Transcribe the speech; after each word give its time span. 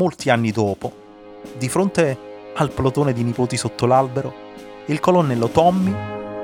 molti 0.00 0.30
anni 0.30 0.50
dopo, 0.50 0.90
di 1.58 1.68
fronte 1.68 2.16
al 2.54 2.70
plotone 2.70 3.12
di 3.12 3.22
nipoti 3.22 3.58
sotto 3.58 3.84
l'albero, 3.84 4.32
il 4.86 4.98
colonnello 4.98 5.48
Tommy 5.48 5.94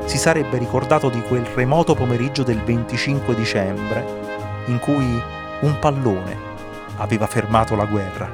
si 0.04 0.18
sarebbe 0.18 0.58
ricordato 0.58 1.08
di 1.08 1.22
quel 1.22 1.46
remoto 1.54 1.94
pomeriggio 1.94 2.42
del 2.42 2.62
25 2.62 3.34
dicembre 3.34 4.04
in 4.66 4.78
cui 4.78 5.22
un 5.60 5.78
pallone 5.78 6.36
aveva 6.98 7.26
fermato 7.26 7.74
la 7.74 7.86
guerra. 7.86 8.30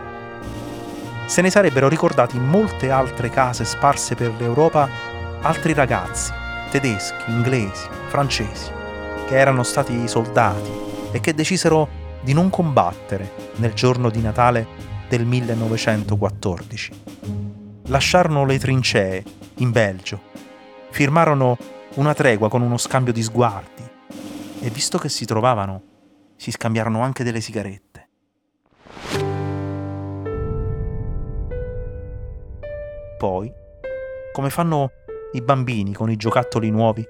Se 1.27 1.41
ne 1.41 1.51
sarebbero 1.51 1.89
ricordati 1.89 2.37
in 2.37 2.45
molte 2.45 2.91
altre 2.91 3.31
case 3.31 3.65
sparse 3.65 4.17
per 4.17 4.33
l'Europa 4.37 4.89
altri 5.43 5.73
ragazzi, 5.73 6.33
tedeschi, 6.73 7.31
inglesi, 7.31 7.87
francesi, 8.09 8.73
che 9.29 9.39
erano 9.39 9.63
stati 9.63 10.09
soldati 10.09 10.71
e 11.13 11.21
che 11.21 11.33
decisero 11.33 11.89
di 12.23 12.33
non 12.33 12.51
combattere 12.51 13.51
nel 13.57 13.73
giorno 13.73 14.11
di 14.11 14.21
Natale 14.21 14.91
del 15.13 15.27
1914. 15.27 17.03
Lasciarono 17.89 18.47
le 18.47 18.59
trincee 18.59 19.23
in 19.57 19.71
Belgio, 19.71 20.19
firmarono 20.89 21.59
una 21.97 22.15
tregua 22.15 22.49
con 22.49 22.63
uno 22.63 22.79
scambio 22.79 23.13
di 23.13 23.23
sguardi 23.23 23.83
e 24.59 24.71
visto 24.71 24.97
che 24.97 25.11
si 25.11 25.27
trovavano, 25.27 25.83
si 26.37 26.51
scambiarono 26.51 27.03
anche 27.03 27.25
delle 27.25 27.43
sigarette. 27.43 28.09
Poi, 33.19 33.53
come 34.33 34.49
fanno 34.49 34.93
i 35.33 35.43
bambini 35.43 35.93
con 35.93 36.11
i 36.11 36.17
giocattoli 36.17 36.71
nuovi, 36.71 37.07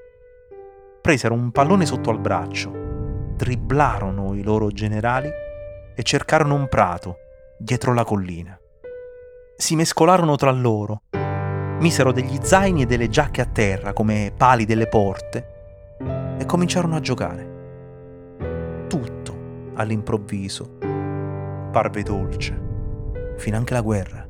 presero 1.01 1.35
un 1.35 1.53
pallone 1.53 1.87
sotto 1.87 2.11
al 2.11 2.19
braccio, 2.19 2.69
dribblarono 3.37 4.35
i 4.35 4.43
loro 4.43 4.73
generali 4.73 5.31
e 5.95 6.03
cercarono 6.03 6.57
un 6.57 6.67
prato 6.67 7.19
dietro 7.63 7.95
la 7.95 8.05
collina. 8.05 8.59
Si 9.57 9.77
mescolarono 9.77 10.35
tra 10.35 10.51
loro, 10.51 11.03
misero 11.79 12.11
degli 12.11 12.39
zaini 12.43 12.83
e 12.83 12.87
delle 12.87 13.09
giacche 13.09 13.41
a 13.41 13.47
terra 13.47 13.93
come 13.93 14.33
pali 14.37 14.65
delle 14.65 14.89
porte 14.89 15.97
e 16.39 16.45
cominciarono 16.45 16.97
a 16.97 17.01
giocare. 17.01 18.87
Tutto, 18.89 19.37
all'improvviso, 19.75 20.79
parve 21.71 22.03
dolce, 22.03 22.61
finanche 23.37 23.75
la 23.75 23.81
guerra. 23.81 24.27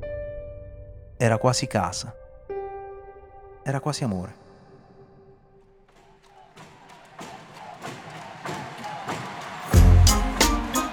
Era 1.16 1.38
quasi 1.38 1.66
casa, 1.66 2.14
era 3.62 3.80
quasi 3.80 4.04
amore. 4.04 4.41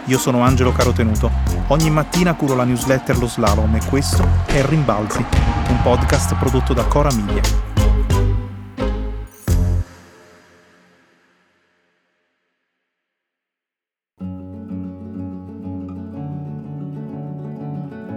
Io 0.10 0.18
sono 0.18 0.42
Angelo 0.42 0.72
Carotenuto. 0.72 1.30
Ogni 1.68 1.92
mattina 1.92 2.34
curo 2.34 2.56
la 2.56 2.64
newsletter 2.64 3.16
Lo 3.20 3.28
Slalom 3.28 3.76
e 3.76 3.86
questo 3.88 4.28
è 4.48 4.66
Rimbalzi, 4.66 5.24
un 5.70 5.82
podcast 5.84 6.36
prodotto 6.36 6.74
da 6.74 6.84
Cora 6.86 7.12
Media. 7.14 7.42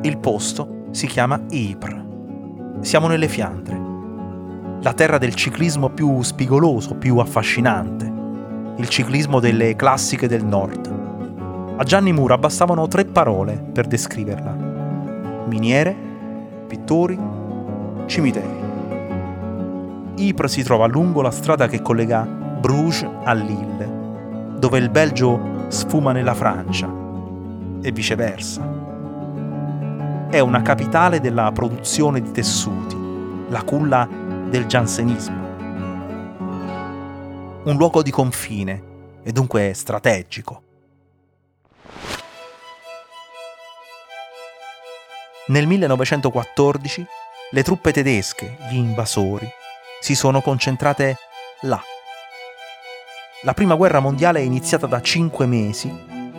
Il 0.00 0.16
posto 0.16 0.86
si 0.92 1.06
chiama 1.06 1.42
Ypres. 1.50 2.04
Siamo 2.80 3.06
nelle 3.06 3.28
Fiandre, 3.28 3.80
la 4.80 4.94
terra 4.94 5.18
del 5.18 5.34
ciclismo 5.34 5.90
più 5.90 6.22
spigoloso, 6.22 6.94
più 6.94 7.18
affascinante, 7.18 8.10
il 8.78 8.88
ciclismo 8.88 9.40
delle 9.40 9.76
classiche 9.76 10.26
del 10.26 10.42
nord 10.42 11.01
a 11.82 11.84
Gianni 11.84 12.12
Mura 12.12 12.38
bastavano 12.38 12.86
tre 12.86 13.04
parole 13.04 13.54
per 13.54 13.88
descriverla. 13.88 14.52
Miniere, 15.48 15.96
pittori, 16.68 17.18
cimiteri. 18.06 18.60
Ypres 20.14 20.52
si 20.52 20.62
trova 20.62 20.86
lungo 20.86 21.22
la 21.22 21.32
strada 21.32 21.66
che 21.66 21.82
collega 21.82 22.22
Bruges 22.22 23.04
a 23.24 23.32
Lille, 23.32 24.54
dove 24.58 24.78
il 24.78 24.90
Belgio 24.90 25.66
sfuma 25.70 26.12
nella 26.12 26.34
Francia 26.34 26.88
e 27.82 27.90
viceversa. 27.90 28.62
È 30.30 30.38
una 30.38 30.62
capitale 30.62 31.18
della 31.18 31.50
produzione 31.50 32.22
di 32.22 32.30
tessuti, 32.30 32.96
la 33.48 33.62
culla 33.64 34.08
del 34.48 34.66
giansenismo. 34.66 35.40
Un 37.64 37.76
luogo 37.76 38.02
di 38.02 38.12
confine 38.12 38.82
e 39.24 39.32
dunque 39.32 39.72
strategico. 39.74 40.70
Nel 45.52 45.66
1914 45.66 47.06
le 47.50 47.62
truppe 47.62 47.92
tedesche, 47.92 48.56
gli 48.70 48.76
invasori, 48.76 49.46
si 50.00 50.14
sono 50.14 50.40
concentrate 50.40 51.18
là. 51.60 51.78
La 53.42 53.52
prima 53.52 53.74
guerra 53.74 54.00
mondiale 54.00 54.38
è 54.38 54.44
iniziata 54.44 54.86
da 54.86 55.02
cinque 55.02 55.44
mesi, 55.44 55.94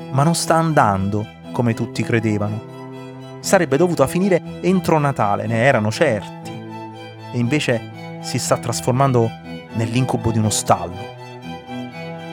ma 0.10 0.24
non 0.24 0.34
sta 0.34 0.56
andando 0.56 1.28
come 1.52 1.76
tutti 1.76 2.02
credevano. 2.02 3.38
Sarebbe 3.40 3.78
dovuta 3.78 4.08
finire 4.08 4.42
entro 4.62 4.98
Natale, 4.98 5.46
ne 5.46 5.64
erano 5.64 5.92
certi. 5.92 6.50
E 6.50 7.38
invece 7.38 8.20
si 8.22 8.40
sta 8.40 8.58
trasformando 8.58 9.30
nell'incubo 9.74 10.32
di 10.32 10.40
uno 10.40 10.50
stallo. 10.50 10.98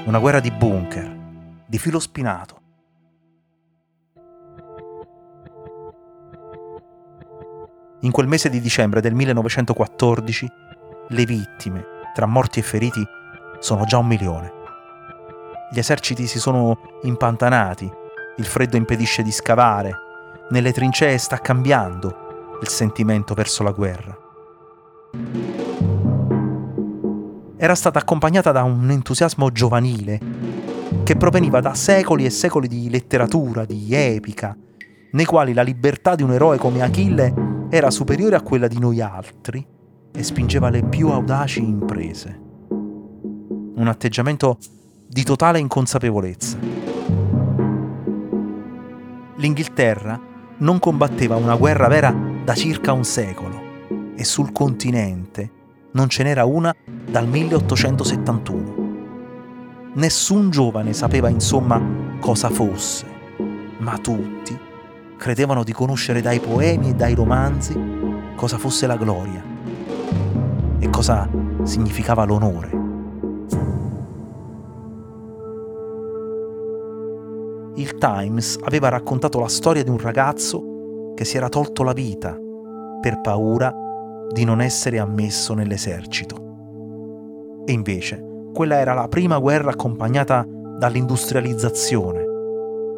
Una 0.06 0.18
guerra 0.18 0.40
di 0.40 0.50
bunker, 0.50 1.14
di 1.66 1.76
filo 1.76 2.00
spinato 2.00 2.59
In 8.02 8.12
quel 8.12 8.28
mese 8.28 8.48
di 8.48 8.62
dicembre 8.62 9.02
del 9.02 9.12
1914 9.12 10.50
le 11.08 11.24
vittime, 11.26 11.84
tra 12.14 12.24
morti 12.24 12.58
e 12.58 12.62
feriti, 12.62 13.04
sono 13.58 13.84
già 13.84 13.98
un 13.98 14.06
milione. 14.06 14.52
Gli 15.70 15.78
eserciti 15.78 16.26
si 16.26 16.38
sono 16.38 16.78
impantanati, 17.02 17.90
il 18.38 18.44
freddo 18.46 18.78
impedisce 18.78 19.22
di 19.22 19.30
scavare, 19.30 19.94
nelle 20.48 20.72
trincee 20.72 21.18
sta 21.18 21.40
cambiando 21.40 22.58
il 22.62 22.68
sentimento 22.68 23.34
verso 23.34 23.62
la 23.62 23.72
guerra. 23.72 24.16
Era 27.58 27.74
stata 27.74 27.98
accompagnata 27.98 28.50
da 28.50 28.62
un 28.62 28.90
entusiasmo 28.90 29.52
giovanile 29.52 30.18
che 31.04 31.16
proveniva 31.16 31.60
da 31.60 31.74
secoli 31.74 32.24
e 32.24 32.30
secoli 32.30 32.66
di 32.66 32.88
letteratura, 32.88 33.66
di 33.66 33.94
epica, 33.94 34.56
nei 35.10 35.26
quali 35.26 35.52
la 35.52 35.62
libertà 35.62 36.14
di 36.14 36.22
un 36.22 36.32
eroe 36.32 36.56
come 36.56 36.80
Achille 36.80 37.49
era 37.72 37.90
superiore 37.92 38.34
a 38.34 38.42
quella 38.42 38.66
di 38.66 38.80
noi 38.80 39.00
altri 39.00 39.64
e 40.12 40.22
spingeva 40.24 40.70
le 40.70 40.82
più 40.82 41.08
audaci 41.08 41.62
imprese. 41.62 42.40
Un 42.68 43.86
atteggiamento 43.86 44.58
di 45.06 45.22
totale 45.22 45.60
inconsapevolezza. 45.60 46.58
L'Inghilterra 49.36 50.20
non 50.58 50.80
combatteva 50.80 51.36
una 51.36 51.54
guerra 51.54 51.86
vera 51.86 52.12
da 52.44 52.54
circa 52.54 52.92
un 52.92 53.04
secolo 53.04 53.68
e 54.16 54.24
sul 54.24 54.50
continente 54.50 55.58
non 55.92 56.08
ce 56.08 56.24
n'era 56.24 56.44
una 56.44 56.74
dal 57.08 57.28
1871. 57.28 58.88
Nessun 59.94 60.50
giovane 60.50 60.92
sapeva 60.92 61.28
insomma 61.28 61.80
cosa 62.18 62.50
fosse, 62.50 63.06
ma 63.78 63.96
tutti 63.98 64.68
credevano 65.20 65.62
di 65.64 65.74
conoscere 65.74 66.22
dai 66.22 66.40
poemi 66.40 66.88
e 66.88 66.94
dai 66.94 67.14
romanzi 67.14 67.78
cosa 68.36 68.56
fosse 68.56 68.86
la 68.86 68.96
gloria 68.96 69.44
e 70.78 70.88
cosa 70.88 71.28
significava 71.62 72.24
l'onore. 72.24 72.70
Il 77.74 77.98
Times 77.98 78.58
aveva 78.62 78.88
raccontato 78.88 79.38
la 79.40 79.48
storia 79.48 79.84
di 79.84 79.90
un 79.90 79.98
ragazzo 79.98 81.12
che 81.14 81.26
si 81.26 81.36
era 81.36 81.50
tolto 81.50 81.82
la 81.82 81.92
vita 81.92 82.34
per 83.02 83.20
paura 83.20 83.74
di 84.32 84.44
non 84.44 84.62
essere 84.62 84.98
ammesso 84.98 85.52
nell'esercito. 85.52 86.36
E 87.66 87.72
invece 87.72 88.24
quella 88.54 88.76
era 88.76 88.94
la 88.94 89.06
prima 89.08 89.38
guerra 89.38 89.72
accompagnata 89.72 90.46
dall'industrializzazione 90.78 92.24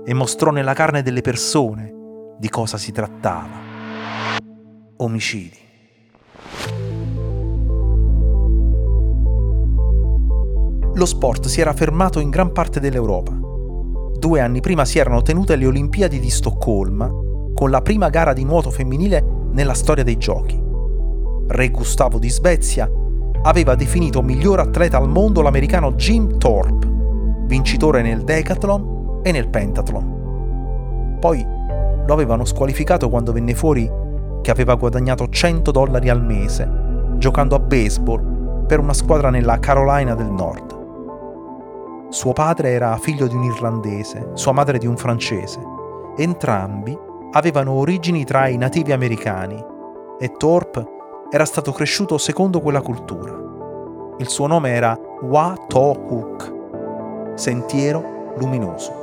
e 0.04 0.14
mostrò 0.14 0.52
nella 0.52 0.72
carne 0.72 1.02
delle 1.02 1.20
persone 1.20 1.92
di 2.38 2.48
cosa 2.48 2.76
si 2.76 2.92
trattava. 2.92 3.70
Omicidi. 4.96 5.58
Lo 10.94 11.06
sport 11.06 11.46
si 11.46 11.60
era 11.60 11.72
fermato 11.72 12.20
in 12.20 12.30
gran 12.30 12.52
parte 12.52 12.78
dell'Europa. 12.78 13.32
Due 14.18 14.40
anni 14.40 14.60
prima 14.60 14.84
si 14.84 14.98
erano 14.98 15.22
tenute 15.22 15.56
le 15.56 15.66
Olimpiadi 15.66 16.20
di 16.20 16.30
Stoccolma, 16.30 17.10
con 17.54 17.70
la 17.70 17.80
prima 17.80 18.08
gara 18.08 18.32
di 18.32 18.44
nuoto 18.44 18.70
femminile 18.70 19.24
nella 19.52 19.74
storia 19.74 20.04
dei 20.04 20.18
giochi. 20.18 20.60
Re 21.48 21.70
Gustavo 21.70 22.18
di 22.18 22.30
Svezia 22.30 22.90
aveva 23.42 23.74
definito 23.74 24.22
miglior 24.22 24.60
atleta 24.60 24.98
al 24.98 25.08
mondo 25.08 25.42
l'americano 25.42 25.92
Jim 25.92 26.38
Thorpe, 26.38 26.86
vincitore 27.46 28.02
nel 28.02 28.22
decathlon 28.22 29.20
e 29.22 29.32
nel 29.32 29.48
pentathlon. 29.48 31.16
Poi 31.18 31.44
lo 32.06 32.12
avevano 32.12 32.44
squalificato 32.44 33.08
quando 33.08 33.32
venne 33.32 33.54
fuori 33.54 33.90
che 34.42 34.50
aveva 34.50 34.74
guadagnato 34.74 35.28
100 35.28 35.70
dollari 35.70 36.08
al 36.08 36.22
mese 36.22 36.82
giocando 37.22 37.54
a 37.54 37.60
baseball 37.60 38.66
per 38.66 38.80
una 38.80 38.92
squadra 38.92 39.30
nella 39.30 39.60
Carolina 39.60 40.16
del 40.16 40.30
Nord. 40.30 40.80
Suo 42.08 42.32
padre 42.32 42.70
era 42.70 42.96
figlio 42.96 43.28
di 43.28 43.36
un 43.36 43.44
irlandese, 43.44 44.30
sua 44.34 44.50
madre 44.50 44.78
di 44.78 44.88
un 44.88 44.96
francese. 44.96 45.60
Entrambi 46.16 46.98
avevano 47.30 47.72
origini 47.72 48.24
tra 48.24 48.48
i 48.48 48.56
nativi 48.56 48.90
americani 48.90 49.64
e 50.18 50.32
Thorpe 50.36 50.84
era 51.30 51.44
stato 51.44 51.70
cresciuto 51.70 52.18
secondo 52.18 52.60
quella 52.60 52.82
cultura. 52.82 53.32
Il 54.18 54.28
suo 54.28 54.48
nome 54.48 54.70
era 54.70 54.98
Wa 55.22 55.54
To 55.68 55.96
Hook, 56.08 56.52
sentiero 57.34 58.34
luminoso. 58.36 59.01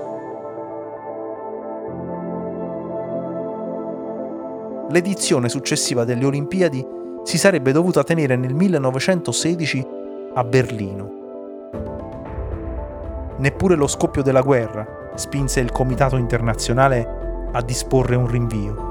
L'edizione 4.89 5.49
successiva 5.49 6.03
delle 6.03 6.25
Olimpiadi 6.25 6.83
si 7.23 7.37
sarebbe 7.37 7.71
dovuta 7.71 8.03
tenere 8.03 8.35
nel 8.35 8.55
1916 8.55 9.87
a 10.33 10.43
Berlino. 10.43 11.17
Neppure 13.37 13.75
lo 13.75 13.85
scoppio 13.85 14.23
della 14.23 14.41
guerra 14.41 15.11
spinse 15.13 15.59
il 15.59 15.71
Comitato 15.71 16.17
internazionale 16.17 17.49
a 17.51 17.61
disporre 17.61 18.15
un 18.15 18.25
rinvio. 18.27 18.87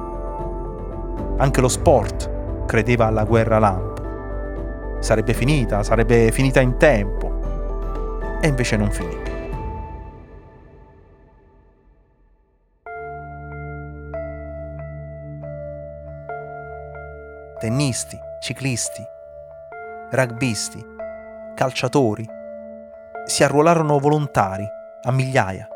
Anche 1.38 1.60
lo 1.60 1.68
sport 1.68 2.64
credeva 2.66 3.06
alla 3.06 3.24
guerra 3.24 3.58
lampo. 3.58 4.98
Sarebbe 5.00 5.34
finita, 5.34 5.82
sarebbe 5.82 6.30
finita 6.30 6.60
in 6.60 6.76
tempo. 6.76 8.38
E 8.40 8.46
invece 8.46 8.76
non 8.76 8.92
finì. 8.92 9.37
Tennisti, 17.58 18.18
ciclisti, 18.40 19.04
rugbisti, 20.10 20.84
calciatori, 21.54 22.26
si 23.26 23.42
arruolarono 23.42 23.98
volontari 23.98 24.66
a 25.02 25.10
migliaia. 25.10 25.68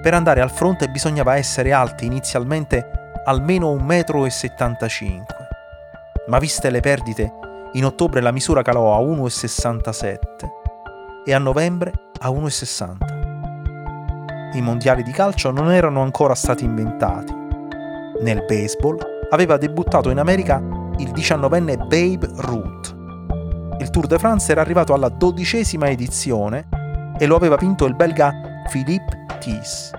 Per 0.00 0.14
andare 0.14 0.40
al 0.40 0.50
fronte 0.50 0.88
bisognava 0.88 1.36
essere 1.36 1.72
alti 1.72 2.06
inizialmente 2.06 3.12
almeno 3.24 3.74
1,75 3.74 5.16
m, 5.18 5.24
ma 6.28 6.38
viste 6.38 6.70
le 6.70 6.80
perdite, 6.80 7.32
in 7.72 7.84
ottobre 7.84 8.20
la 8.20 8.30
misura 8.30 8.62
calò 8.62 8.96
a 8.96 9.00
1,67 9.00 10.16
e 11.24 11.34
a 11.34 11.38
novembre 11.38 11.92
a 12.20 12.30
1,60. 12.30 13.18
I 14.54 14.60
mondiali 14.62 15.02
di 15.02 15.12
calcio 15.12 15.50
non 15.50 15.70
erano 15.70 16.02
ancora 16.02 16.34
stati 16.34 16.64
inventati. 16.64 17.38
Nel 18.22 18.44
baseball 18.46 19.09
aveva 19.30 19.56
debuttato 19.56 20.10
in 20.10 20.18
America 20.18 20.62
il 20.98 21.10
diciannovenne 21.12 21.76
Babe 21.76 22.28
Ruth. 22.36 22.96
Il 23.78 23.90
Tour 23.90 24.06
de 24.06 24.18
France 24.18 24.52
era 24.52 24.60
arrivato 24.60 24.92
alla 24.92 25.08
dodicesima 25.08 25.88
edizione 25.88 26.68
e 27.18 27.26
lo 27.26 27.36
aveva 27.36 27.56
vinto 27.56 27.86
il 27.86 27.96
belga 27.96 28.32
Philippe 28.70 29.26
Thies. 29.38 29.90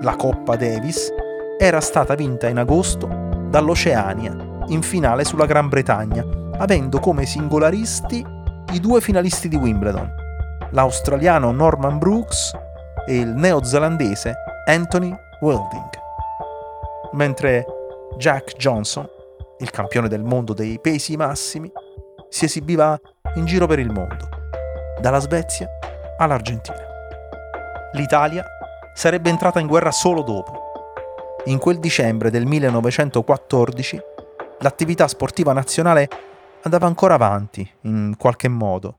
La 0.00 0.16
Coppa 0.16 0.56
Davis 0.56 1.12
era 1.58 1.80
stata 1.80 2.14
vinta 2.14 2.48
in 2.48 2.58
agosto 2.58 3.06
dall'Oceania 3.48 4.34
in 4.68 4.82
finale 4.82 5.24
sulla 5.24 5.46
Gran 5.46 5.68
Bretagna, 5.68 6.24
avendo 6.58 6.98
come 7.00 7.26
singolaristi 7.26 8.24
i 8.72 8.80
due 8.80 9.00
finalisti 9.00 9.48
di 9.48 9.56
Wimbledon, 9.56 10.10
l'australiano 10.70 11.50
Norman 11.50 11.98
Brooks 11.98 12.52
e 13.06 13.18
il 13.18 13.28
neozelandese 13.28 14.34
Anthony 14.66 15.14
Welding. 15.40 15.88
Mentre 17.12 17.64
Jack 18.16 18.56
Johnson, 18.56 19.08
il 19.58 19.70
campione 19.70 20.08
del 20.08 20.22
mondo 20.22 20.52
dei 20.52 20.78
pesi 20.80 21.16
massimi, 21.16 21.70
si 22.28 22.44
esibiva 22.44 22.98
in 23.34 23.46
giro 23.46 23.66
per 23.66 23.78
il 23.78 23.90
mondo, 23.90 24.28
dalla 25.00 25.18
Svezia 25.18 25.68
all'Argentina. 26.18 26.78
L'Italia 27.92 28.44
sarebbe 28.94 29.30
entrata 29.30 29.60
in 29.60 29.66
guerra 29.66 29.90
solo 29.90 30.22
dopo. 30.22 30.58
In 31.46 31.58
quel 31.58 31.78
dicembre 31.78 32.30
del 32.30 32.46
1914 32.46 34.00
l'attività 34.58 35.08
sportiva 35.08 35.52
nazionale 35.52 36.08
andava 36.62 36.86
ancora 36.86 37.14
avanti, 37.14 37.68
in 37.82 38.14
qualche 38.18 38.48
modo. 38.48 38.96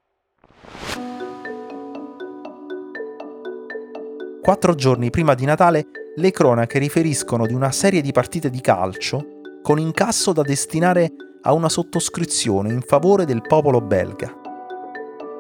Quattro 4.42 4.74
giorni 4.74 5.12
prima 5.12 5.36
di 5.36 5.46
Natale 5.46 5.86
le 6.16 6.32
cronache 6.32 6.78
riferiscono 6.78 7.46
di 7.46 7.54
una 7.54 7.72
serie 7.72 8.02
di 8.02 8.12
partite 8.12 8.50
di 8.50 8.60
calcio 8.60 9.40
con 9.62 9.80
incasso 9.80 10.34
da 10.34 10.42
destinare 10.42 11.14
a 11.44 11.54
una 11.54 11.70
sottoscrizione 11.70 12.74
in 12.74 12.82
favore 12.82 13.24
del 13.24 13.42
popolo 13.42 13.80
belga, 13.80 14.30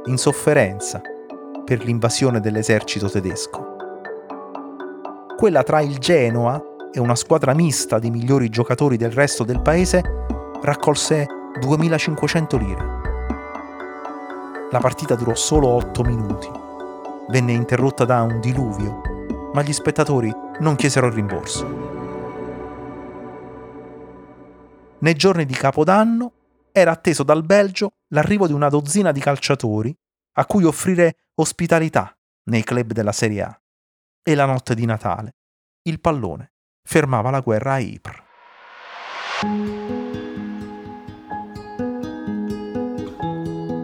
in 0.05 0.17
sofferenza 0.17 1.01
per 1.65 1.83
l'invasione 1.83 2.39
dell'esercito 2.39 3.09
tedesco. 3.09 3.75
Quella 5.35 5.63
tra 5.63 5.81
il 5.81 5.97
Genoa 5.97 6.61
e 6.93 6.99
una 7.01 7.15
squadra 7.15 7.53
mista 7.53 7.99
di 7.99 8.09
migliori 8.09 8.47
giocatori 8.49 8.95
del 8.95 9.11
resto 9.11 9.43
del 9.43 9.61
paese 9.61 10.01
raccolse 10.61 11.25
2500 11.59 12.57
lire. 12.57 12.99
La 14.71 14.79
partita 14.79 15.15
durò 15.15 15.35
solo 15.35 15.67
8 15.67 16.03
minuti. 16.03 16.49
Venne 17.27 17.51
interrotta 17.51 18.05
da 18.05 18.21
un 18.21 18.39
diluvio 18.39 19.10
ma 19.53 19.61
gli 19.61 19.73
spettatori 19.73 20.33
non 20.59 20.75
chiesero 20.75 21.07
il 21.07 21.13
rimborso. 21.13 21.89
Nei 24.99 25.15
giorni 25.15 25.45
di 25.45 25.53
Capodanno 25.53 26.33
era 26.71 26.91
atteso 26.91 27.23
dal 27.23 27.43
Belgio 27.43 27.93
l'arrivo 28.09 28.47
di 28.47 28.53
una 28.53 28.69
dozzina 28.69 29.11
di 29.11 29.19
calciatori 29.19 29.95
a 30.33 30.45
cui 30.45 30.63
offrire 30.63 31.17
ospitalità 31.35 32.15
nei 32.45 32.63
club 32.63 32.91
della 32.93 33.11
Serie 33.11 33.41
A. 33.41 33.61
E 34.23 34.35
la 34.35 34.45
notte 34.45 34.75
di 34.75 34.85
Natale 34.85 35.35
il 35.83 35.99
pallone 35.99 36.53
fermava 36.83 37.31
la 37.31 37.39
guerra 37.39 37.73
a 37.73 37.79
Ypres. 37.79 38.19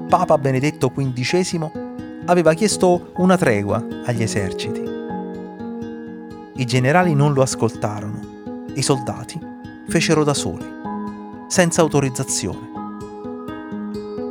Papa 0.08 0.38
Benedetto 0.38 0.92
XV 0.92 2.24
aveva 2.28 2.54
chiesto 2.54 3.14
una 3.18 3.36
tregua 3.36 3.84
agli 4.06 4.22
eserciti 4.22 4.97
i 6.58 6.66
generali 6.66 7.14
non 7.14 7.34
lo 7.34 7.44
ascoltarono. 7.44 8.20
I 8.74 8.82
soldati 8.82 9.40
fecero 9.88 10.24
da 10.24 10.34
soli, 10.34 10.66
senza 11.48 11.82
autorizzazione. 11.82 12.76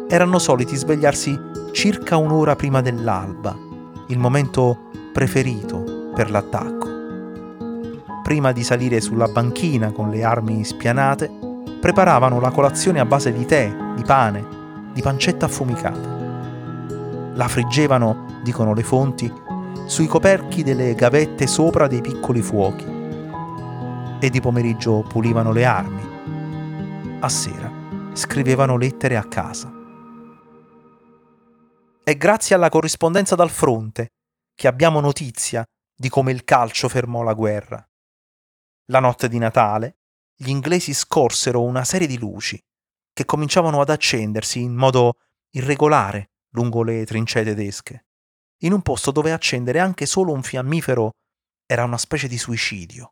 Erano 0.09 0.39
soliti 0.41 0.75
svegliarsi 0.75 1.39
circa 1.71 2.17
un'ora 2.17 2.57
prima 2.57 2.81
dell'alba, 2.81 3.57
il 4.09 4.19
momento 4.19 4.91
preferito 5.13 6.11
per 6.15 6.31
l'attacco. 6.31 6.89
Prima 8.25 8.51
di 8.51 8.65
salire 8.65 9.01
sulla 9.01 9.29
banchina 9.29 9.93
con 9.93 10.11
le 10.11 10.25
armi 10.25 10.65
spianate, 10.65 11.31
preparavano 11.81 12.41
la 12.41 12.51
colazione 12.51 12.99
a 12.99 13.05
base 13.05 13.33
di 13.33 13.45
tè, 13.45 13.73
di 13.95 14.03
pane, 14.03 14.45
di 14.93 15.01
pancetta 15.01 15.47
affumicata. 15.47 16.15
La 17.35 17.47
friggevano, 17.47 18.41
dicono 18.43 18.75
le 18.75 18.83
fonti, 18.83 19.33
sui 19.85 20.07
coperchi 20.07 20.63
delle 20.63 20.95
gavette 20.95 21.47
sopra 21.47 21.87
dei 21.87 22.01
piccoli 22.01 22.41
fuochi 22.43 22.85
e 24.19 24.31
di 24.31 24.41
pomeriggio 24.41 25.03
pulivano 25.03 25.53
le 25.53 25.65
armi. 25.65 27.19
A 27.21 27.29
sera 27.29 27.71
scrivevano 28.15 28.77
lettere 28.77 29.17
a 29.17 29.25
casa. 29.25 29.71
È 32.03 32.17
grazie 32.17 32.55
alla 32.55 32.69
corrispondenza 32.69 33.35
dal 33.35 33.51
fronte 33.51 34.13
che 34.55 34.69
abbiamo 34.69 35.01
notizia 35.01 35.65
di 35.95 36.09
come 36.09 36.33
il 36.33 36.45
calcio 36.45 36.89
fermò 36.89 37.23
la 37.23 37.35
guerra. 37.35 37.87
La 38.87 39.01
notte 39.01 39.29
di 39.29 39.39
Natale 39.39 39.99
gli 40.35 40.49
inglesi 40.49 40.95
scorsero 40.95 41.63
una 41.63 41.85
serie 41.85 42.07
di 42.07 42.19
luci 42.19 42.63
che 43.13 43.25
cominciavano 43.25 43.81
ad 43.81 43.91
accendersi 43.91 44.61
in 44.61 44.75
modo 44.75 45.19
irregolare 45.51 46.31
lungo 46.51 46.83
le 46.83 47.05
trincee 47.05 47.45
tedesche 47.45 48.06
in 48.61 48.73
un 48.73 48.83
posto 48.83 49.11
dove 49.11 49.33
accendere 49.33 49.81
anche 49.81 50.07
solo 50.07 50.33
un 50.33 50.43
fiammifero 50.43 51.11
era 51.67 51.85
una 51.85 51.99
specie 51.99 52.29
di 52.29 52.39
suicidio. 52.39 53.11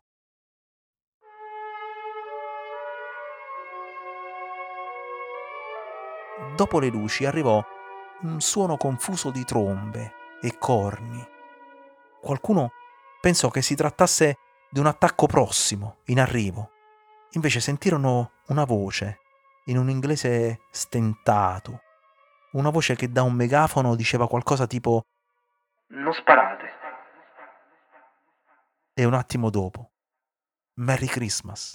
Dopo 6.55 6.79
le 6.79 6.87
luci 6.87 7.25
arrivò 7.25 7.63
un 8.21 8.39
suono 8.39 8.77
confuso 8.77 9.29
di 9.29 9.43
trombe 9.43 10.13
e 10.41 10.57
corni. 10.57 11.23
Qualcuno 12.21 12.71
pensò 13.19 13.49
che 13.49 13.61
si 13.61 13.75
trattasse 13.75 14.37
di 14.69 14.79
un 14.79 14.87
attacco 14.87 15.27
prossimo, 15.27 15.97
in 16.05 16.19
arrivo. 16.19 16.71
Invece 17.31 17.59
sentirono 17.59 18.31
una 18.47 18.63
voce, 18.63 19.19
in 19.65 19.77
un 19.77 19.89
inglese 19.89 20.61
stentato, 20.71 21.81
una 22.53 22.69
voce 22.69 22.95
che 22.95 23.11
da 23.11 23.21
un 23.23 23.33
megafono 23.33 23.95
diceva 23.95 24.27
qualcosa 24.27 24.65
tipo 24.65 25.03
non 25.87 26.13
sparate. 26.13 26.65
E 28.93 29.05
un 29.05 29.13
attimo 29.13 29.49
dopo 29.49 29.91
Merry 30.79 31.07
Christmas. 31.07 31.73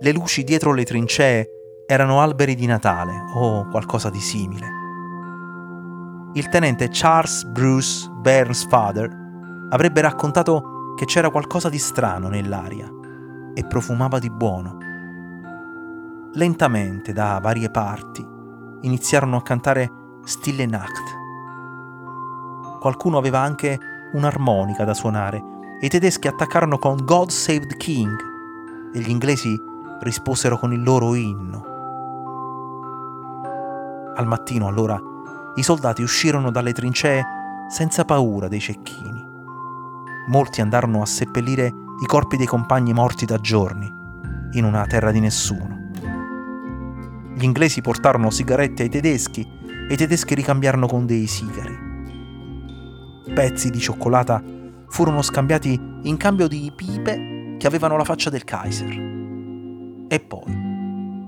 Le 0.00 0.12
luci 0.12 0.42
dietro 0.42 0.72
le 0.72 0.84
trincee 0.84 1.48
erano 1.86 2.20
alberi 2.20 2.54
di 2.54 2.66
Natale 2.66 3.12
o 3.34 3.68
qualcosa 3.68 4.10
di 4.10 4.20
simile. 4.20 4.80
Il 6.34 6.48
tenente 6.48 6.88
Charles 6.90 7.44
Bruce 7.44 8.08
Bairnsfather 8.10 9.10
avrebbe 9.70 10.00
raccontato 10.00 10.94
che 10.96 11.04
c'era 11.04 11.30
qualcosa 11.30 11.68
di 11.68 11.78
strano 11.78 12.28
nell'aria 12.28 12.88
e 13.54 13.64
profumava 13.66 14.18
di 14.18 14.30
buono. 14.30 14.78
Lentamente, 16.34 17.12
da 17.12 17.38
varie 17.40 17.70
parti, 17.70 18.26
iniziarono 18.82 19.36
a 19.36 19.42
cantare 19.42 19.90
Stille 20.24 20.66
Nacht. 20.66 21.20
Qualcuno 22.80 23.18
aveva 23.18 23.40
anche 23.40 23.78
un'armonica 24.12 24.84
da 24.84 24.94
suonare 24.94 25.42
e 25.80 25.86
i 25.86 25.88
tedeschi 25.88 26.28
attaccarono 26.28 26.78
con 26.78 27.04
God 27.04 27.30
Save 27.30 27.66
the 27.66 27.76
King 27.76 28.16
e 28.92 29.00
gli 29.00 29.10
inglesi 29.10 29.60
risposero 30.00 30.58
con 30.58 30.72
il 30.72 30.82
loro 30.82 31.14
inno. 31.14 31.70
Al 34.14 34.26
mattino 34.26 34.66
allora 34.66 35.00
i 35.54 35.62
soldati 35.62 36.02
uscirono 36.02 36.50
dalle 36.50 36.72
trincee 36.72 37.24
senza 37.68 38.04
paura 38.04 38.48
dei 38.48 38.60
cecchini. 38.60 39.30
Molti 40.28 40.60
andarono 40.60 41.02
a 41.02 41.06
seppellire 41.06 41.66
i 41.66 42.06
corpi 42.06 42.36
dei 42.36 42.46
compagni 42.46 42.92
morti 42.92 43.24
da 43.24 43.38
giorni, 43.38 43.92
in 44.52 44.64
una 44.64 44.86
terra 44.86 45.10
di 45.10 45.20
nessuno. 45.20 45.81
Gli 47.34 47.44
inglesi 47.44 47.80
portarono 47.80 48.30
sigarette 48.30 48.82
ai 48.82 48.88
tedeschi 48.88 49.40
e 49.88 49.94
i 49.94 49.96
tedeschi 49.96 50.34
ricambiarono 50.34 50.86
con 50.86 51.06
dei 51.06 51.26
sigari. 51.26 51.90
Pezzi 53.34 53.70
di 53.70 53.78
cioccolata 53.78 54.42
furono 54.88 55.22
scambiati 55.22 55.80
in 56.02 56.16
cambio 56.18 56.46
di 56.46 56.70
pipe 56.74 57.56
che 57.58 57.66
avevano 57.66 57.96
la 57.96 58.04
faccia 58.04 58.28
del 58.28 58.44
Kaiser. 58.44 58.90
E 60.08 60.20
poi 60.20 60.52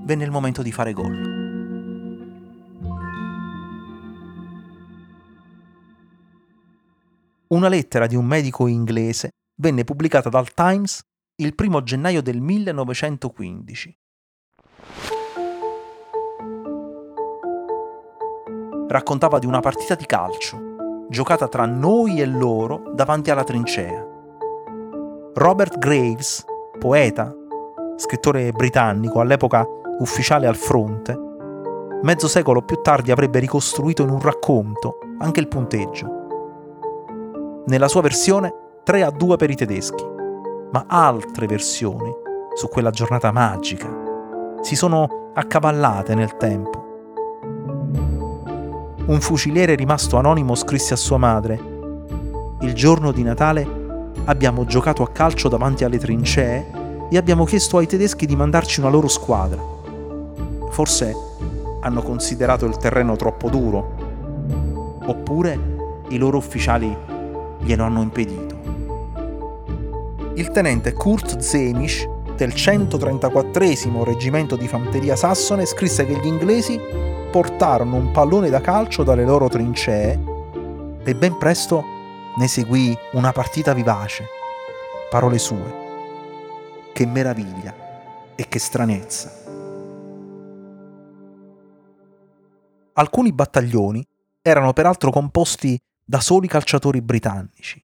venne 0.05 0.23
il 0.23 0.31
momento 0.31 0.61
di 0.61 0.71
fare 0.71 0.93
gol. 0.93 1.33
Una 7.47 7.67
lettera 7.67 8.05
di 8.05 8.15
un 8.15 8.25
medico 8.25 8.67
inglese 8.67 9.29
venne 9.55 9.83
pubblicata 9.83 10.29
dal 10.29 10.53
Times 10.53 11.01
il 11.37 11.55
primo 11.55 11.81
gennaio 11.83 12.21
del 12.21 12.41
1915. 12.41 13.97
Raccontava 18.87 19.39
di 19.39 19.45
una 19.45 19.59
partita 19.59 19.95
di 19.95 20.05
calcio, 20.05 21.05
giocata 21.09 21.47
tra 21.47 21.65
noi 21.65 22.21
e 22.21 22.25
loro 22.25 22.91
davanti 22.93 23.31
alla 23.31 23.43
trincea. 23.43 24.05
Robert 25.33 25.77
Graves, 25.77 26.45
poeta, 26.79 27.33
scrittore 27.97 28.51
britannico, 28.51 29.19
all'epoca 29.19 29.65
ufficiale 29.99 30.47
al 30.47 30.55
fronte, 30.55 31.17
mezzo 32.01 32.27
secolo 32.27 32.61
più 32.61 32.81
tardi 32.81 33.11
avrebbe 33.11 33.39
ricostruito 33.39 34.03
in 34.03 34.09
un 34.09 34.21
racconto 34.21 34.99
anche 35.19 35.39
il 35.39 35.47
punteggio 35.47 36.15
nella 37.67 37.87
sua 37.87 38.01
versione 38.01 38.53
3 38.83 39.03
a 39.03 39.09
2 39.09 39.37
per 39.37 39.49
i 39.49 39.55
tedeschi, 39.55 40.05
ma 40.71 40.85
altre 40.87 41.47
versioni 41.47 42.13
su 42.53 42.67
quella 42.67 42.91
giornata 42.91 43.31
magica 43.31 44.03
si 44.61 44.75
sono 44.75 45.31
accavallate 45.33 46.15
nel 46.15 46.37
tempo. 46.37 46.84
Un 49.07 49.21
fuciliere 49.21 49.75
rimasto 49.75 50.17
anonimo 50.17 50.55
scrisse 50.55 50.95
a 50.95 50.97
sua 50.97 51.17
madre, 51.17 51.59
il 52.61 52.73
giorno 52.73 53.11
di 53.11 53.21
Natale 53.21 53.67
abbiamo 54.25 54.65
giocato 54.65 55.03
a 55.03 55.09
calcio 55.09 55.47
davanti 55.47 55.83
alle 55.83 55.99
trincee 55.99 56.71
e 57.11 57.15
abbiamo 57.15 57.45
chiesto 57.45 57.77
ai 57.77 57.85
tedeschi 57.85 58.25
di 58.25 58.35
mandarci 58.35 58.79
una 58.79 58.89
loro 58.89 59.07
squadra. 59.07 59.61
Forse 60.71 61.13
hanno 61.81 62.01
considerato 62.01 62.65
il 62.65 62.77
terreno 62.77 63.15
troppo 63.15 63.47
duro, 63.47 63.93
oppure 65.05 65.59
i 66.09 66.17
loro 66.17 66.37
ufficiali 66.37 66.97
glielo 67.59 67.83
hanno 67.83 68.01
impedito. 68.01 68.55
Il 70.33 70.49
tenente 70.49 70.93
Kurt 70.93 71.37
Zemisch 71.37 72.09
del 72.35 72.53
134 72.53 74.03
reggimento 74.03 74.55
di 74.55 74.67
fanteria 74.67 75.15
sassone 75.15 75.65
scrisse 75.65 76.05
che 76.05 76.19
gli 76.19 76.25
inglesi 76.25 76.79
portarono 77.31 77.95
un 77.95 78.11
pallone 78.11 78.49
da 78.49 78.61
calcio 78.61 79.03
dalle 79.03 79.23
loro 79.23 79.47
trincee 79.47 80.19
e 81.03 81.15
ben 81.15 81.37
presto 81.37 81.83
ne 82.37 82.47
seguì 82.47 82.95
una 83.13 83.31
partita 83.31 83.73
vivace. 83.73 84.25
Parole 85.09 85.37
sue. 85.37 85.83
Che 86.93 87.05
meraviglia 87.05 87.73
e 88.35 88.47
che 88.47 88.59
stranezza. 88.59 89.31
Alcuni 92.93 93.31
battaglioni 93.31 94.05
erano 94.41 94.73
peraltro 94.73 95.11
composti 95.11 95.79
da 96.03 96.19
soli 96.19 96.47
calciatori 96.47 97.01
britannici. 97.01 97.83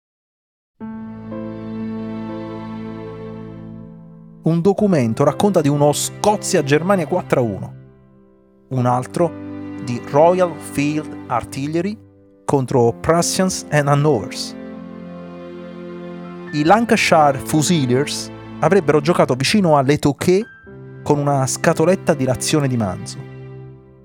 Un 4.44 4.60
documento 4.60 5.24
racconta 5.24 5.62
di 5.62 5.68
uno 5.68 5.92
Scozia-Germania 5.92 7.08
4-1, 7.08 7.70
un 8.70 8.86
altro 8.88 9.32
di 9.84 10.02
Royal 10.10 10.52
Field 10.58 11.16
Artillery 11.28 11.96
contro 12.44 12.92
Prussians 13.00 13.68
and 13.70 13.88
Hanovers. 13.88 14.56
I 16.54 16.64
Lancashire 16.64 17.38
Fusiliers 17.38 18.32
avrebbero 18.62 19.00
giocato 19.00 19.36
vicino 19.36 19.78
a 19.78 19.84
Letouquet 19.84 20.44
con 21.04 21.20
una 21.20 21.46
scatoletta 21.46 22.16
di 22.16 22.26
razione 22.26 22.68
di 22.68 22.78
manzo. 22.78 23.18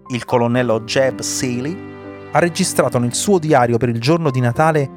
Il 0.08 0.26
colonnello 0.26 0.82
Jeb 0.82 1.20
Seeley 1.20 1.74
ha 2.32 2.38
registrato 2.40 2.98
nel 2.98 3.14
suo 3.14 3.38
diario 3.38 3.78
per 3.78 3.88
il 3.88 4.00
giorno 4.00 4.30
di 4.30 4.40
Natale 4.40 4.90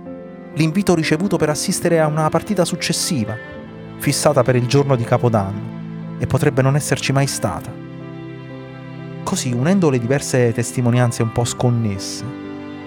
l'invito 0.55 0.93
ricevuto 0.96 1.38
per 1.38 1.48
assistere 1.48 2.01
a 2.01 2.08
una 2.08 2.27
partita 2.27 2.65
successiva, 2.65 3.59
fissata 4.00 4.41
per 4.41 4.56
il 4.56 4.65
giorno 4.65 4.96
di 4.96 5.03
Capodanno, 5.03 6.18
e 6.18 6.25
potrebbe 6.25 6.62
non 6.62 6.75
esserci 6.75 7.12
mai 7.12 7.27
stata. 7.27 7.72
Così, 9.24 9.51
unendo 9.51 9.89
le 9.89 10.00
diverse 10.00 10.51
testimonianze 10.51 11.22
un 11.22 11.32
po' 11.32 11.46
sconnesse, 11.46 12.25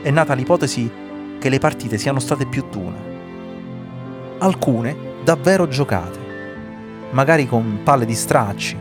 è 0.02 0.10
nata 0.10 0.34
l'ipotesi 0.34 0.90
che 1.38 1.48
le 1.48 1.58
partite 1.58 1.98
siano 1.98 2.18
state 2.18 2.46
più 2.46 2.64
d'una. 2.70 3.10
Alcune 4.38 4.96
davvero 5.22 5.68
giocate, 5.68 6.18
magari 7.10 7.46
con 7.46 7.80
palle 7.84 8.04
di 8.04 8.14
stracci, 8.14 8.76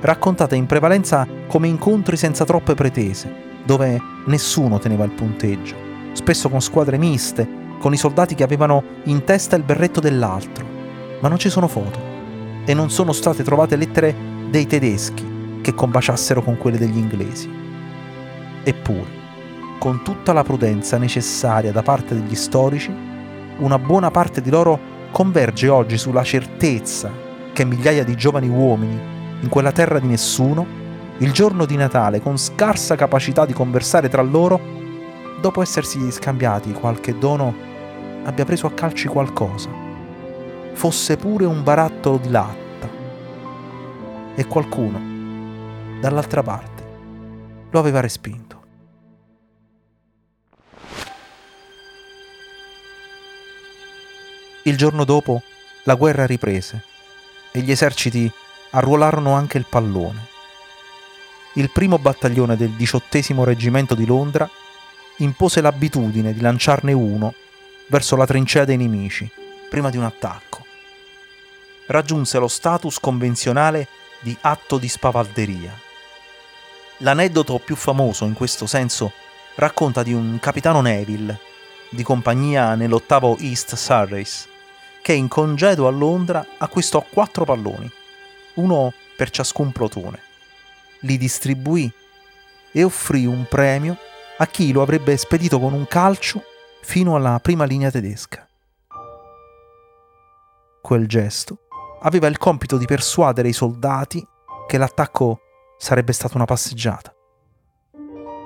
raccontate 0.00 0.56
in 0.56 0.66
prevalenza 0.66 1.26
come 1.46 1.68
incontri 1.68 2.16
senza 2.16 2.44
troppe 2.44 2.74
pretese, 2.74 3.32
dove 3.64 4.00
nessuno 4.26 4.78
teneva 4.78 5.04
il 5.04 5.10
punteggio, 5.10 5.74
spesso 6.12 6.48
con 6.48 6.60
squadre 6.60 6.98
miste, 6.98 7.48
con 7.78 7.92
i 7.92 7.96
soldati 7.96 8.34
che 8.34 8.44
avevano 8.44 8.82
in 9.04 9.24
testa 9.24 9.56
il 9.56 9.64
berretto 9.64 10.00
dell'altro, 10.00 10.71
ma 11.22 11.28
non 11.28 11.38
ci 11.38 11.48
sono 11.48 11.68
foto 11.68 11.98
e 12.64 12.74
non 12.74 12.90
sono 12.90 13.12
state 13.12 13.42
trovate 13.42 13.76
lettere 13.76 14.14
dei 14.50 14.66
tedeschi 14.66 15.60
che 15.62 15.72
combaciassero 15.72 16.42
con 16.42 16.58
quelle 16.58 16.78
degli 16.78 16.98
inglesi. 16.98 17.50
Eppure, 18.64 19.20
con 19.78 20.02
tutta 20.02 20.32
la 20.32 20.42
prudenza 20.42 20.98
necessaria 20.98 21.72
da 21.72 21.82
parte 21.82 22.14
degli 22.14 22.34
storici, 22.34 22.92
una 23.58 23.78
buona 23.78 24.10
parte 24.10 24.40
di 24.40 24.50
loro 24.50 24.90
converge 25.12 25.68
oggi 25.68 25.96
sulla 25.96 26.24
certezza 26.24 27.10
che 27.52 27.64
migliaia 27.64 28.04
di 28.04 28.16
giovani 28.16 28.48
uomini 28.48 29.00
in 29.40 29.48
quella 29.48 29.72
terra 29.72 29.98
di 29.98 30.06
nessuno 30.06 30.80
il 31.18 31.30
giorno 31.30 31.66
di 31.66 31.76
Natale 31.76 32.20
con 32.20 32.36
scarsa 32.36 32.96
capacità 32.96 33.46
di 33.46 33.52
conversare 33.52 34.08
tra 34.08 34.22
loro, 34.22 34.58
dopo 35.40 35.62
essersi 35.62 36.10
scambiati 36.10 36.72
qualche 36.72 37.16
dono, 37.16 37.54
abbia 38.24 38.44
preso 38.44 38.66
a 38.66 38.72
calci 38.72 39.06
qualcosa, 39.06 39.81
fosse 40.72 41.16
pure 41.16 41.44
un 41.44 41.62
barattolo 41.62 42.18
di 42.18 42.30
latta, 42.30 42.88
e 44.34 44.46
qualcuno, 44.46 46.00
dall'altra 46.00 46.42
parte, 46.42 46.82
lo 47.70 47.78
aveva 47.78 48.00
respinto. 48.00 48.60
Il 54.64 54.76
giorno 54.76 55.04
dopo 55.04 55.42
la 55.84 55.94
guerra 55.94 56.24
riprese 56.24 56.84
e 57.50 57.60
gli 57.60 57.70
eserciti 57.70 58.30
arruolarono 58.70 59.32
anche 59.32 59.58
il 59.58 59.66
pallone 59.68 60.30
il 61.54 61.68
primo 61.68 61.98
battaglione 61.98 62.56
del 62.56 62.70
diciottesimo 62.70 63.44
reggimento 63.44 63.94
di 63.94 64.06
Londra 64.06 64.48
impose 65.18 65.60
l'abitudine 65.60 66.32
di 66.32 66.40
lanciarne 66.40 66.94
uno 66.94 67.34
verso 67.88 68.16
la 68.16 68.24
trincea 68.24 68.64
dei 68.64 68.78
nemici, 68.78 69.30
prima 69.68 69.90
di 69.90 69.98
un 69.98 70.04
attacco. 70.04 70.51
Raggiunse 71.92 72.38
lo 72.38 72.48
status 72.48 72.98
convenzionale 72.98 73.86
di 74.20 74.34
atto 74.40 74.78
di 74.78 74.88
spavalderia. 74.88 75.78
L'aneddoto 77.00 77.58
più 77.58 77.76
famoso 77.76 78.24
in 78.24 78.32
questo 78.32 78.64
senso 78.66 79.12
racconta 79.56 80.02
di 80.02 80.14
un 80.14 80.38
capitano 80.40 80.80
Neville 80.80 81.38
di 81.90 82.02
compagnia 82.02 82.74
nell'ottavo 82.76 83.36
East 83.40 83.74
Surreys, 83.74 84.48
che 85.02 85.12
in 85.12 85.28
congedo 85.28 85.86
a 85.86 85.90
Londra 85.90 86.42
acquistò 86.56 87.04
quattro 87.06 87.44
palloni, 87.44 87.92
uno 88.54 88.94
per 89.14 89.28
ciascun 89.28 89.70
plotone. 89.70 90.18
Li 91.00 91.18
distribuì 91.18 91.92
e 92.72 92.82
offrì 92.82 93.26
un 93.26 93.44
premio 93.46 93.98
a 94.38 94.46
chi 94.46 94.72
lo 94.72 94.80
avrebbe 94.80 95.14
spedito 95.18 95.60
con 95.60 95.74
un 95.74 95.86
calcio 95.86 96.42
fino 96.80 97.16
alla 97.16 97.38
prima 97.38 97.66
linea 97.66 97.90
tedesca. 97.90 98.48
Quel 100.80 101.06
gesto 101.06 101.58
aveva 102.02 102.26
il 102.26 102.38
compito 102.38 102.76
di 102.76 102.86
persuadere 102.86 103.48
i 103.48 103.52
soldati 103.52 104.24
che 104.66 104.78
l'attacco 104.78 105.40
sarebbe 105.76 106.12
stata 106.12 106.36
una 106.36 106.44
passeggiata. 106.44 107.12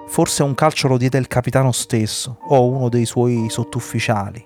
Forse 0.06 0.42
un 0.42 0.54
calcio 0.54 0.88
lo 0.88 0.96
diede 0.96 1.18
il 1.18 1.26
capitano 1.26 1.72
stesso 1.72 2.38
o 2.48 2.68
uno 2.68 2.88
dei 2.88 3.04
suoi 3.04 3.46
sottufficiali. 3.50 4.44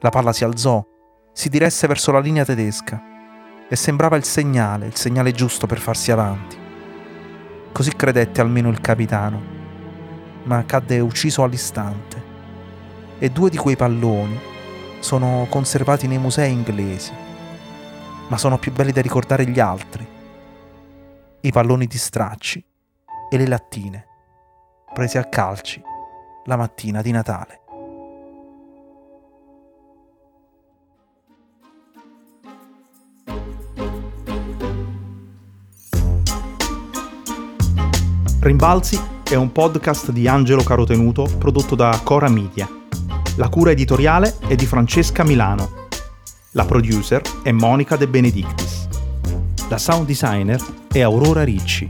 La 0.00 0.10
palla 0.10 0.32
si 0.32 0.44
alzò, 0.44 0.84
si 1.32 1.48
diresse 1.48 1.86
verso 1.86 2.10
la 2.10 2.18
linea 2.18 2.44
tedesca 2.44 3.00
e 3.68 3.76
sembrava 3.76 4.16
il 4.16 4.24
segnale, 4.24 4.86
il 4.86 4.96
segnale 4.96 5.32
giusto 5.32 5.66
per 5.66 5.78
farsi 5.78 6.10
avanti. 6.10 6.58
Così 7.72 7.94
credette 7.94 8.40
almeno 8.40 8.68
il 8.68 8.80
capitano, 8.80 9.40
ma 10.44 10.64
cadde 10.64 11.00
ucciso 11.00 11.42
all'istante. 11.42 12.30
E 13.18 13.30
due 13.30 13.50
di 13.50 13.56
quei 13.56 13.76
palloni 13.76 14.38
sono 14.98 15.46
conservati 15.48 16.06
nei 16.06 16.18
musei 16.18 16.52
inglesi, 16.52 17.12
ma 18.32 18.38
sono 18.38 18.56
più 18.56 18.72
belli 18.72 18.92
da 18.92 19.02
ricordare 19.02 19.46
gli 19.46 19.60
altri. 19.60 20.08
I 21.42 21.52
palloni 21.52 21.86
di 21.86 21.98
stracci 21.98 22.64
e 23.28 23.36
le 23.36 23.46
lattine, 23.46 24.06
presi 24.94 25.18
a 25.18 25.24
calci 25.24 25.82
la 26.46 26.56
mattina 26.56 27.02
di 27.02 27.10
Natale. 27.10 27.60
Rimbalzi 38.40 38.98
è 39.28 39.34
un 39.34 39.52
podcast 39.52 40.10
di 40.10 40.26
Angelo 40.26 40.62
Carotenuto 40.62 41.28
prodotto 41.36 41.74
da 41.74 42.00
Cora 42.02 42.30
Media. 42.30 42.66
La 43.36 43.50
cura 43.50 43.72
editoriale 43.72 44.38
è 44.48 44.54
di 44.54 44.64
Francesca 44.64 45.22
Milano. 45.22 45.81
La 46.54 46.66
producer 46.66 47.22
è 47.42 47.50
Monica 47.50 47.96
De 47.96 48.06
Benedictis. 48.06 48.86
La 49.70 49.78
sound 49.78 50.06
designer 50.06 50.62
è 50.92 51.00
Aurora 51.00 51.44
Ricci. 51.44 51.88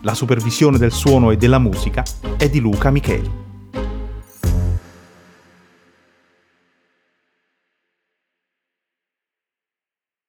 La 0.00 0.14
supervisione 0.14 0.78
del 0.78 0.90
suono 0.90 1.32
e 1.32 1.36
della 1.36 1.58
musica 1.58 2.02
è 2.38 2.48
di 2.48 2.60
Luca 2.60 2.90
Micheli. 2.90 3.47